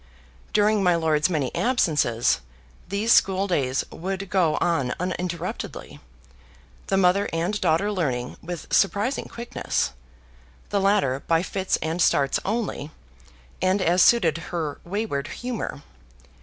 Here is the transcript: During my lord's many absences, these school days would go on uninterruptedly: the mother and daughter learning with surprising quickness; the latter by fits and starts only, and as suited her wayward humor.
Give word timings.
During 0.51 0.81
my 0.81 0.95
lord's 0.95 1.29
many 1.29 1.53
absences, 1.53 2.39
these 2.89 3.13
school 3.13 3.45
days 3.45 3.83
would 3.91 4.31
go 4.31 4.57
on 4.59 4.95
uninterruptedly: 4.99 5.99
the 6.87 6.97
mother 6.97 7.29
and 7.31 7.61
daughter 7.61 7.91
learning 7.91 8.35
with 8.41 8.73
surprising 8.73 9.25
quickness; 9.25 9.91
the 10.71 10.81
latter 10.81 11.19
by 11.27 11.43
fits 11.43 11.77
and 11.83 12.01
starts 12.01 12.39
only, 12.43 12.89
and 13.61 13.79
as 13.79 14.01
suited 14.01 14.39
her 14.49 14.79
wayward 14.83 15.27
humor. 15.27 15.83